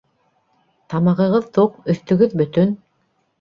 Тамағығыҙ 0.93 1.45
туҡ, 1.59 1.77
өҫтөгөҙ 1.95 2.35
бөтөн. 2.43 2.75